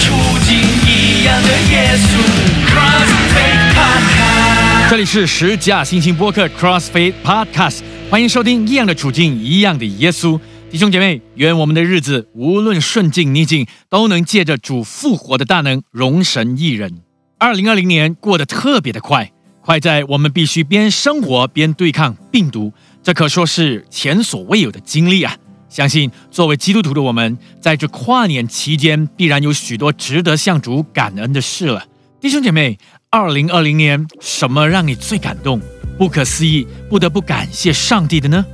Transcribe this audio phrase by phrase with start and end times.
[0.00, 0.14] 处
[0.46, 0.56] 境，
[0.86, 2.18] 一样的耶稣。
[2.66, 10.38] Crossfade park 这里是十架新星播客 CrossFit Podcast，欢迎收听《一样的处境，一样的耶稣》。
[10.70, 17.00] 弟兄姐妹，愿我们的日子无论顺境逆境，都能借着主复活的大能，荣神一人。
[17.38, 22.72] 二零二零年过得特别的快，快在我们必须边生活边对抗病毒，
[23.02, 25.36] 这可说是前所未有的经历啊！
[25.72, 31.82] 相信作为基督徒的我们，在这跨年期间，必然有许多值得向主感恩的事了。
[32.20, 35.58] 弟兄姐妹，二零二零年什么让你最感动、
[35.96, 38.44] 不可思议、不得不感谢上帝的呢？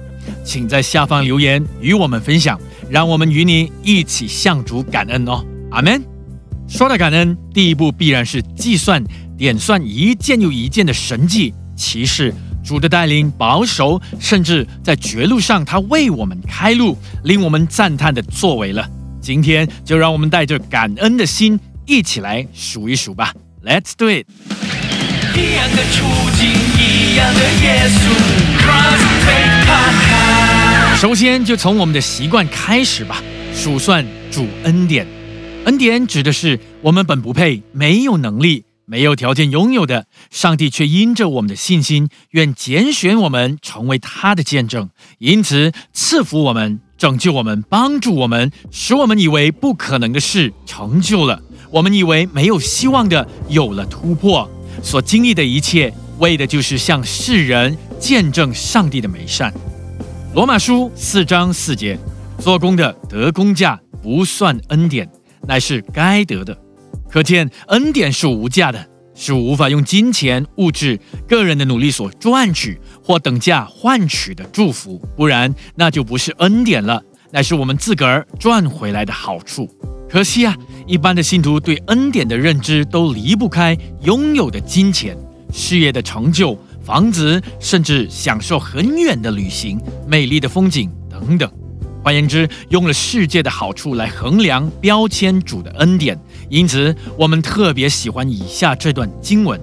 [0.45, 2.57] 请在下方留言与我们分享，
[2.89, 5.45] 让我们与你一起向主感恩哦。
[5.73, 6.01] 阿门。
[6.69, 9.03] 说到感恩，第一步必然是计算、
[9.37, 12.33] 点算一件又一件的神迹奇事，
[12.69, 18.87] 主的带领、保守，甚至在绝路上他为我们开路，令我们赞叹的作为了。
[19.23, 23.33] 今天就让我们带着感恩的心，一起来数一数吧。
[23.65, 24.27] Let's do it。
[25.35, 26.05] 一样的处
[26.37, 28.13] 境，一样的耶稣。
[30.99, 33.23] 首先就从我们的习惯开始吧，
[33.55, 35.07] 数算主恩典。
[35.65, 54.51] 恩典指的是我们本不配、没有能力、没有条件拥有的，上帝却因着我们的信心，愿拣选我们成为他的见证，因此赐福我们、拯救我们、帮助我们，使我们以为不可能的事成就了，我们以为没有希望的有了突破。
[54.83, 59.53] 所经历的一切，为的就是向世人见证上帝的美善。
[60.35, 61.99] 罗马书四章四节，
[62.39, 65.07] 做工的得工价，不算恩典，
[65.47, 66.57] 乃是该得的。
[67.11, 79.69] 可见恩典是无价的，是无法用金钱、物质、个人的努力所赚取或等价换取的祝福，不然那就不是恩典了，乃是我们自个儿赚回来的好处。
[80.09, 85.17] 可惜啊，一般的信徒对恩典的认知都离不开拥有的金钱、
[85.53, 91.51] 事业的成就、房子，甚至享受很远的旅行、美丽的风景等等。
[92.03, 96.19] 换言之，用了世界的好处来衡量标签主的恩典。
[96.49, 99.61] 因此，我们特别喜欢以下这段经文：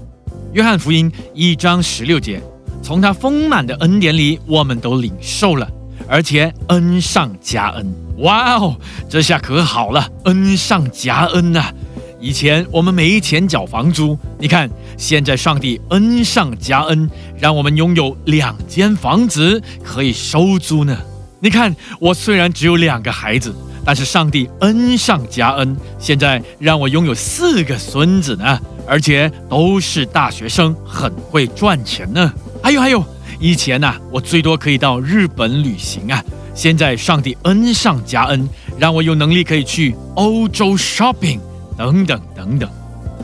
[0.54, 2.42] 约翰福音一章十六节，
[2.84, 5.68] 从他丰满的恩典里，我们都领受了，
[6.08, 7.94] 而且恩上加恩。
[8.20, 8.78] 哇哦，
[9.10, 11.66] 这下可好了，恩上加恩呐、
[12.22, 17.10] 以前我们没钱缴房租，你看现在上帝恩上加恩，
[17.40, 20.98] 让我们拥有两间房子可以收租呢。
[21.42, 23.54] 你看我虽然只有两个孩子，
[23.86, 32.34] 但是上帝恩上加恩，现在让我拥有四个孙子呢，而且都是大学生，很会赚钱呢。
[32.64, 33.06] 还有还有，
[33.40, 36.24] 以前呐、我最多可以到日本旅行啊，
[36.56, 41.40] 现在上帝恩上加恩，让我有能力可以去欧洲 shopping。
[41.78, 42.70] 等等等等。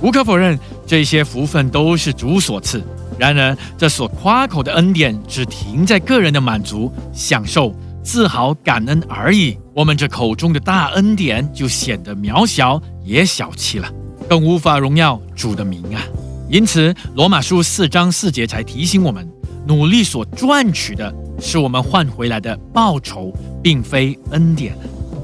[0.01, 2.83] 无可否认，这些福分都是主所赐。
[3.17, 7.73] 然而，这所夸口的恩典只停在个人的满足、享受、
[8.03, 9.57] 自豪、感恩而已。
[9.73, 13.89] 我们这口中的大恩典就显得渺小，也小气了，
[14.27, 16.03] 更无法荣耀主的名啊！
[16.49, 19.25] 因此，罗马书四章四节才提醒我们：
[19.65, 23.33] 努力所赚取的是我们换回来的报酬，
[23.63, 24.75] 并非恩典。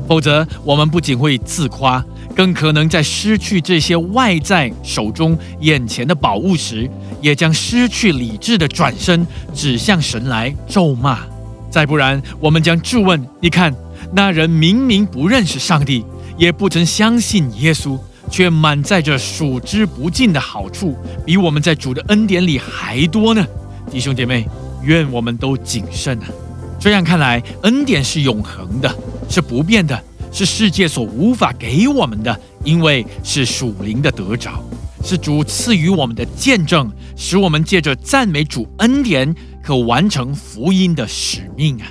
[0.08, 2.02] 否则，我们不仅会自夸，
[2.34, 6.90] 更可能在失去这些外在手中眼前的宝物时，
[7.22, 11.19] 也将失去理智的转身指向神来咒骂。
[11.69, 13.75] 再不然，我们将质问：你看，
[14.13, 16.06] 那人明明不认识上帝，
[16.38, 18.00] 也不曾相信耶稣，
[18.31, 20.95] 却满载着数之不尽的好处，
[21.25, 23.46] 比我们在主的恩典里还多呢。
[23.91, 24.47] 弟兄姐妹，
[24.84, 26.25] 愿我们都谨慎啊！
[26.79, 28.96] 这样看来，恩典是永恒的，
[29.29, 30.01] 是不变的，
[30.31, 34.63] 是世界所无法给我们的，因为是属灵的得着，
[35.03, 41.88] 是主赐予我们的见证，使我们借着赞美主恩典，可完成福音的使命啊！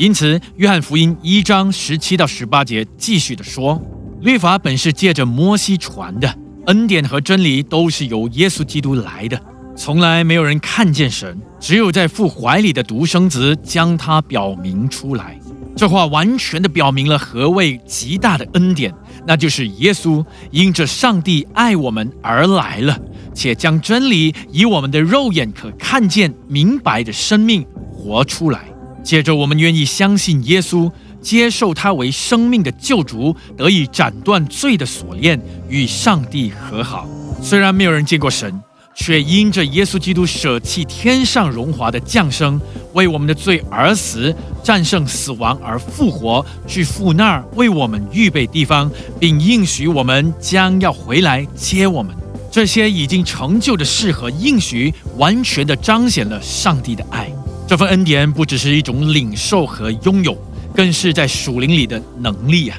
[0.00, 3.78] 因此，约翰福音一章十七到十八节继续的说：
[4.22, 6.34] 律法本是借着摩西传的，
[6.68, 9.38] 恩典和真理都是由耶稣基督来的。
[9.76, 15.38] 从来没有人看见神，只有在父怀里的独生子将他表明出来。
[15.76, 18.90] 这话完全的表明了何谓极大的恩典，
[19.26, 22.98] 那就是耶稣因着上帝爱我们而来了，
[23.34, 28.64] 且将真理以我们的肉眼可看见、明白的生命活出来。
[29.02, 37.08] 接着，我们愿意相信耶稣，接受他为生命的救主，得以斩断罪的锁链，与上帝和好。
[37.42, 38.60] 虽然没有人见过神。
[38.92, 42.60] 却因着耶稣基督舍弃天上荣华的降生，
[42.92, 52.14] 为我们的罪而死，战胜死亡而复活，去父那儿为我们预备地方，并应许我们将要回来接我们。
[52.50, 57.32] 这些已经成就的事和应许，完全的彰显了上帝的爱。
[57.70, 60.36] 这份恩典不只是一种领受和拥有，
[60.74, 62.76] 更是在属灵里的能力啊！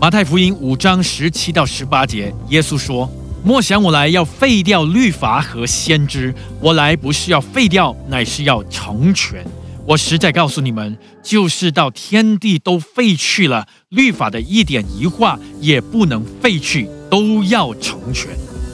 [0.00, 3.08] 马太福音五章十七到十八节，耶稣说。
[3.44, 9.46] 莫想我来要废掉律法和先知，我来不是要废掉，乃是要成全。
[9.86, 18.30] 我实在告诉你们，就是到天地都废去了，律法的一点一画也不能废去，都要成全。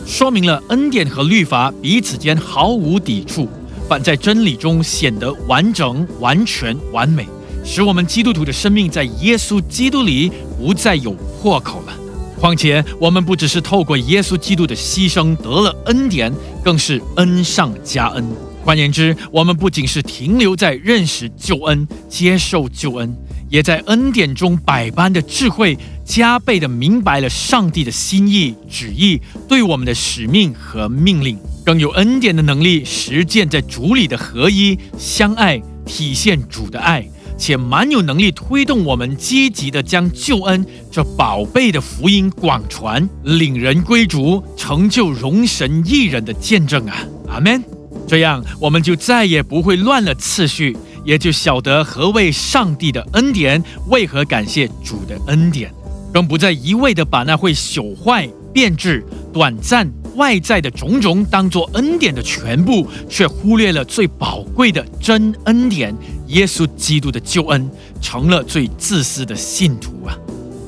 [0.07, 3.47] 说明了恩典和律法彼此间毫无抵触，
[3.89, 7.27] 反在真理中显得完整、完全、完美，
[7.65, 11.95] 使我们基督徒的生命在耶稣基督里不再有破口了。
[12.39, 16.33] 况且，我们不只是透过耶稣基督的牺牲得了恩典，
[16.63, 18.25] 更是恩上加恩。
[18.63, 23.17] 换言之，我们不仅是停留在认识救恩、接受救恩，
[23.49, 25.77] 也在恩典中百般的智慧，
[26.09, 37.07] 加倍的明白了上帝的心意、旨意对我们的使命和命令，更有恩典的能力实践在主里的合一、相爱，体现主的爱。
[37.37, 46.97] 且蛮有能力推动我们积极的将救恩这宝贝的福音广传，领人归主，成就荣神一人的见证啊！
[47.29, 47.63] 阿门。
[48.09, 55.71] 这样我们就再也不会乱了次序，也就晓得何谓上帝的恩典，为何感谢主的恩典，
[56.13, 59.91] 更不再一味的把那会朽坏、变质、短暂。
[60.17, 65.95] 外在的种种当做恩典的全部，却忽略了最宝贵的真恩典——
[66.27, 67.71] 耶稣基督的救恩，
[68.01, 70.19] 成了最自私的信徒啊！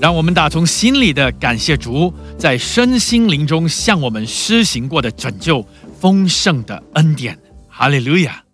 [0.00, 5.66] 让我们打从心里的感谢主，在身心灵中向我们施行过的拯救、
[5.98, 7.37] 丰盛的恩典。
[7.69, 8.44] 哈利路亚！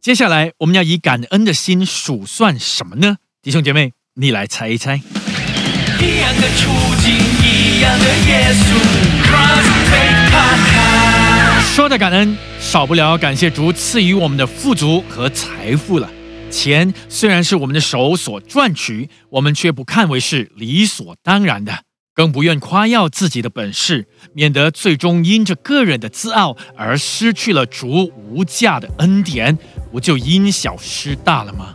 [0.00, 3.16] 接下来我们要以感恩的心数算什么呢？
[3.42, 5.02] 弟兄姐妹，你来猜一猜。
[6.00, 6.70] 一样的处
[7.02, 9.04] 境，一样的耶稣。
[11.74, 16.08] 说的感恩，少不了感谢主赐予我们的富足和财富了。
[16.48, 21.80] 钱虽然是我们的手所赚取，我们却不看为是理所当然的，
[22.14, 29.58] 更不愿夸耀自己的本事，免得最终因着个人的自傲而失去了主无价的恩典，
[29.90, 31.74] 不就因小失大了吗？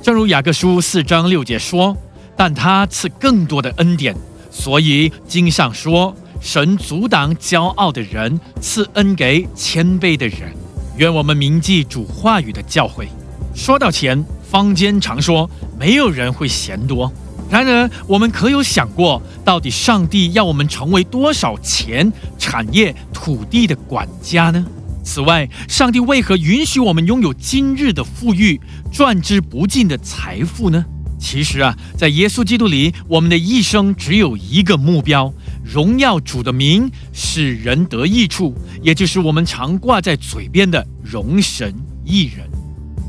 [0.00, 1.96] 正如雅各书四章六节说
[2.40, 4.16] ：“但他赐更多的恩典，
[4.50, 10.50] 所以经上说。”神阻挡骄傲的人，赐恩给谦卑的人。
[10.96, 13.06] 愿我们铭记主话语的教诲。
[13.54, 17.12] 说到钱，坊间常说没有人会嫌多。
[17.50, 24.64] 然而，我们可有想过，到底上帝要我们成为多少钱、产业、土地的管家呢？
[25.04, 28.58] 此外，上帝为何允许我们拥有今日的富裕、
[28.90, 30.82] 赚之不尽的财富呢？
[31.20, 35.32] 其实啊，在耶稣基督里，我们的一生只有一个目标。
[35.62, 41.72] 荣耀主的名，使人得益处，也就是我们常挂在嘴边的“荣神
[42.04, 42.50] 益人”。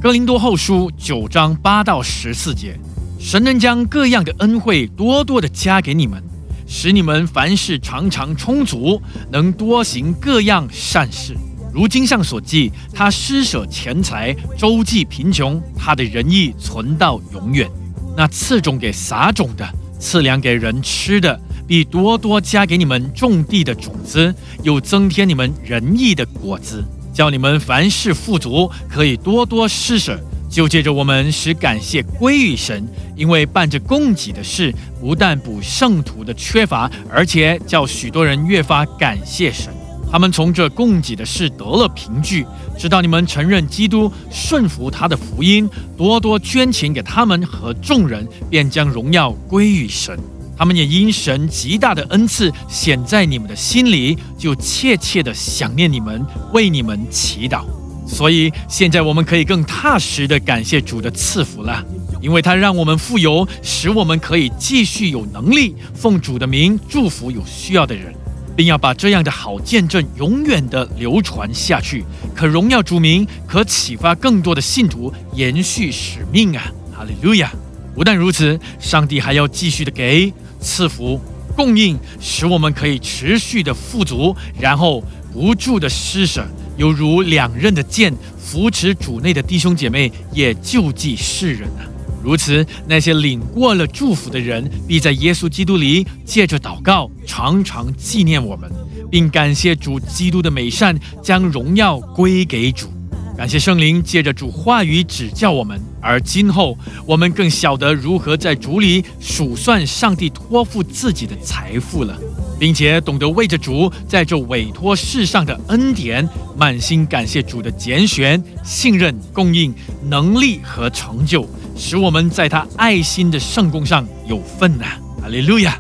[0.01, 2.77] 哥林多后书九章八到十四节，
[3.17, 6.21] 神能将各样的恩惠多多的加给你们，
[6.67, 11.35] 使你们凡事常常充足，能多行各样善事。
[11.73, 17.67] 如经上所记，他施舍钱财，周济贫穷，他的仁义存到永远。
[18.15, 19.67] 那赐种给撒种的，
[19.99, 21.39] 赐粮给人吃的。
[21.67, 30.19] 必多多加给你们种地的种子，又增添你们仁义的果子，叫你们凡事富足，可以多多施舍。
[30.49, 39.71] 就借着我们使感谢归于神，因为办着供给的事，不但补圣徒的缺乏，而且叫许多人越发感谢神。
[40.11, 42.45] 他们从这供给的事得了凭据，
[42.77, 50.19] 直到你们承认基督，顺服他的福音，多多捐钱给他们和众人，便将荣耀归于神。
[50.57, 57.63] 他们也因神极大的恩赐显在你们的心里，就切切的想念你们，为你们祈祷。
[58.05, 61.83] 所以现在我们可以更踏实的感谢主的赐福了，
[62.21, 68.13] 因为他让我们富有，使我们可以继续有能力奉主的名祝福有需要的人，
[68.55, 72.03] 并要把这样的好见证永远的流传下去，
[72.35, 76.71] 可荣耀主名，可启发更多的信徒延续使命啊！
[76.95, 77.51] 哈利路亚！
[77.93, 80.31] 不但如此，上帝还要继续的给。
[80.59, 81.19] 赐福
[81.55, 85.03] 供应，使我们可以持续的富足，然后
[85.33, 86.45] 不住的施舍，
[86.77, 91.81] 犹如两刃的剑，扶持主内的弟兄姐妹，也救济世人啊！
[92.23, 98.71] 如此，那些领过了祝福的人，必在耶稣基督里借着祷告，常常纪念我们，
[99.09, 102.87] 并感谢主基督的美善，将荣耀归给主。
[103.35, 112.15] 感谢圣灵借着主话语指教我们，而今后我们更晓得如何在主里数算上帝托付自己的财富了，
[112.61, 119.73] 并且懂得为着主在这委托世上的恩典，满心感谢主的拣选、信任、供应、
[120.07, 124.85] 能力和成就，使我们在他爱心的圣功上有份呐！
[125.19, 125.75] 哈利路亚！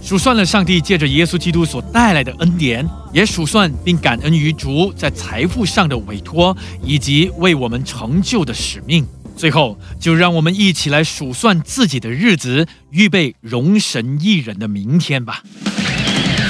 [0.00, 9.06] 数算了上帝借着耶稣基督所带来的恩典，也数算并感恩于主在财富上的委托，以及为我们成就的使命。
[9.36, 15.42] 最后，就让我们一起来数算自己的日子，预备容神一人的明天吧。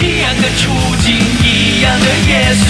[0.03, 2.67] 一样的处境，一样的耶稣。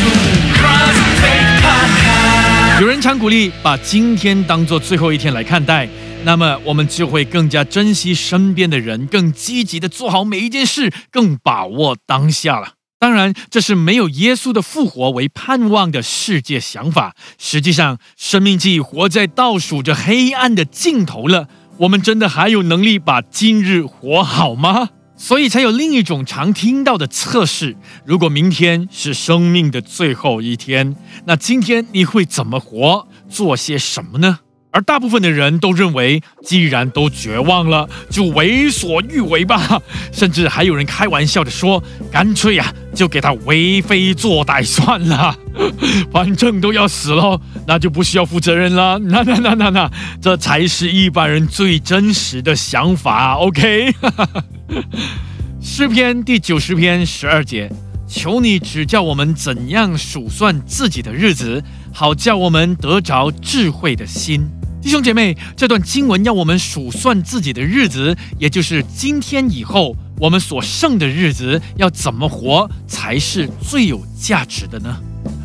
[2.81, 5.89] 有人常鼓励把今天当做最后一天来看待，
[6.25, 12.73] 那么我们就会更加珍惜身边的人，更积极的做好每一件事，更把握当下了。
[12.99, 17.15] 当然，这是没有耶稣的复活为盼望的世界想法。
[17.39, 21.49] 实际上，生命既活在倒数着黑暗的尽头了。
[21.79, 24.91] 我们真的还有能力把今日活好吗？
[25.23, 34.41] 所以才有另一种常听到的测试：如果明天是生命的最后一天，那今天你会怎么活，做些什么呢？
[34.73, 39.81] 而大部分的人都认为，既然都绝望了，就为所欲为吧。
[40.11, 45.37] 甚至还有人开玩笑的说：“干脆呀，就给他为非作歹算了，
[46.11, 48.99] 反正都要死了，那就不需要负责任了。
[49.13, 49.91] ”那那那那那，
[50.23, 53.35] 这才是一般人最真实的想法。
[53.35, 53.95] OK，
[55.61, 57.71] 诗篇第九十篇十二节。
[58.09, 61.65] 求你指教我们怎样数算自己的日子，
[61.95, 64.47] 好叫我们得着智慧的心。
[64.83, 74.97] 弟兄姐妹，这段经文要我们数算自己的日子，也就是今天以后我们所剩的日子要怎么活才是最有价值的呢？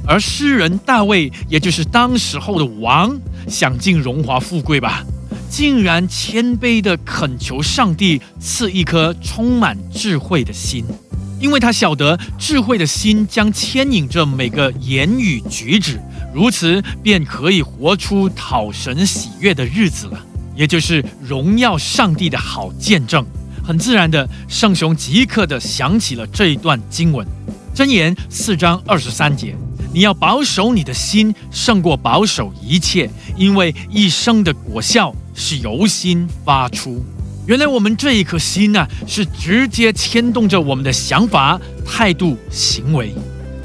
[0.07, 3.15] 而诗人大卫，也就是当时候的王，
[3.47, 5.05] 享尽荣华富贵吧，
[5.51, 10.83] 竟然谦卑地恳求上帝赐一颗充满智慧的心。
[11.39, 15.99] 因为他晓得智慧的心将牵引着每个言语举止，
[16.33, 20.19] 如此便可以活出讨神喜悦的日子了，
[20.55, 23.25] 也就是荣耀上帝的好见证。
[23.63, 27.27] 很自然的，圣雄即刻的想起了这一段经文，
[27.75, 29.55] 箴言四章二十三节：
[29.93, 37.05] 你要保守你的心，胜过保守一切，因为一生的果效是由心发出。
[37.47, 43.13] 原来我们这一颗心呢，是直接牵动着我们的想法、态度、行为。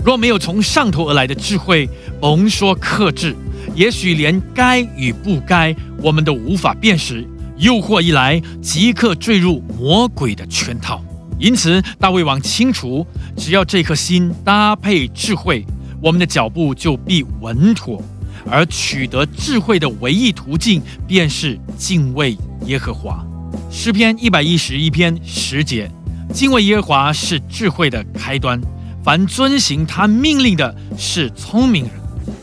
[0.04, 1.88] 若没有从上头而来的智慧，
[2.20, 3.34] 甭说克制，
[3.74, 7.26] 也许连该与不该，我们都无法辨识。
[7.56, 11.02] 诱惑一来，即刻坠入魔鬼的圈套。
[11.36, 13.04] 因此，大卫王清楚，
[13.36, 15.66] 只要这颗心搭配智慧，
[16.00, 18.00] 我们的脚步就必稳妥。
[18.48, 23.26] 而取得智慧的唯一途径，便是敬畏耶和华。
[23.70, 25.90] 诗篇一百一十一篇十节，
[26.32, 28.60] 敬畏耶和华是智慧的开端，
[29.02, 31.92] 凡遵行他命令的是聪明人。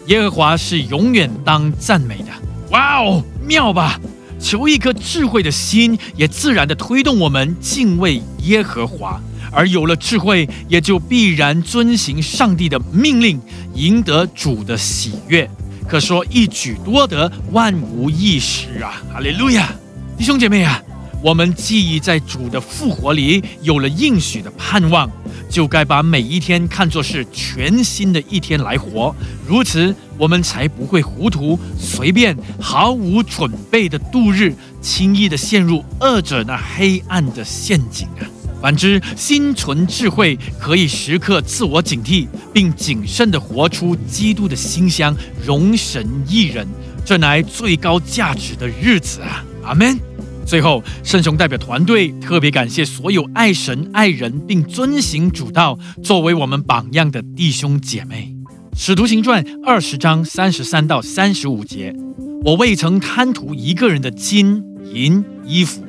[0.08, 2.26] 耶和华是永远当赞美的。
[2.72, 4.00] 哇哦，妙吧！
[4.40, 9.22] 求一颗智慧的心，也自然的推动我们敬畏耶和华。
[9.52, 13.40] 而有了智慧，也就必然遵行上帝的命令，
[13.74, 15.50] 赢得主的喜悦。
[15.88, 19.02] 可说一举多得，万无一失啊！
[19.12, 19.70] 哈利路亚，
[20.18, 20.82] 弟兄姐妹啊！
[21.22, 25.10] 我们既已在主的复活里有了应许的盼望，
[25.50, 29.14] 就该把每一天看作是全新的一天来活。
[29.46, 38.24] 如此，我们才不会糊涂、随便、毫无准备的度日，轻易的陷入恶者那黑暗的陷阱啊！
[38.62, 46.66] 反之，心存智慧，可以时刻自我警惕，并谨慎的活出基督的馨香，容神一人，
[47.06, 49.44] 这乃最高价值的日子啊！
[49.64, 50.09] 阿门。
[50.50, 58.36] 最后，圣雄代表团队特别感谢所有爱神、爱人并遵行主道、作为我们榜样的弟兄姐妹。
[58.76, 61.96] 使徒行传二十章三十三到三十五节：
[62.44, 65.84] 我未曾贪图一个人的金银衣服，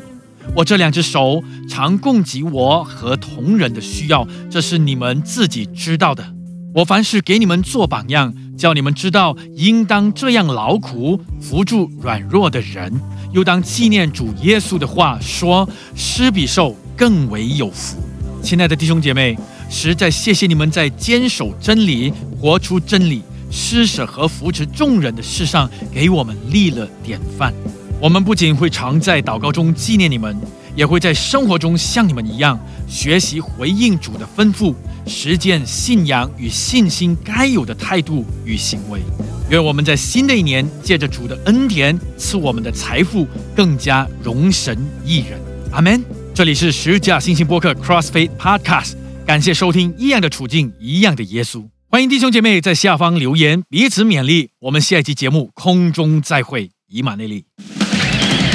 [0.54, 6.34] 我这两只手常供给我和同人的需要，这是你们自己知道的。
[6.74, 12.92] 我凡事给你们做榜样，叫你们知道应当这样劳苦，扶助软弱的人。
[13.32, 17.96] 又当纪念主耶稣的话说：“施比受更为有福。”
[18.42, 19.36] 亲爱的弟兄姐妹，
[19.68, 27.52] 实在谢谢你们在坚守真理、活出真理、施舍和扶持众人的事上给我们立了典范。
[28.00, 30.34] 我们不仅会常在祷告中纪念你们，
[30.74, 32.58] 也会在生活中像你们一样
[32.88, 34.74] 学习回应主的吩咐，
[35.06, 39.00] 实践信仰与信心该有的态度与行为。
[39.50, 45.40] 愿我们在新的一年，借着主的恩典赐我们的财富更加荣神益人。
[45.72, 46.00] 阿门。
[46.32, 48.92] 这里是十架信心播客 CrossFit Podcast，
[49.26, 49.92] 感谢收听。
[49.98, 51.66] 一样的处境，一样的耶稣。
[51.90, 54.50] 欢迎弟兄姐妹在下方留言，彼此勉励。
[54.60, 57.44] 我们下一期节目空中再会，以马内利。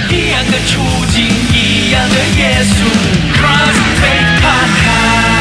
[0.10, 0.80] 一样的处
[1.12, 2.86] 境，一样的耶稣
[3.36, 5.35] cross fit party。